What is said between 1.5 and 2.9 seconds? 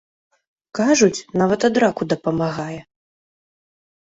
ад раку дапамагае.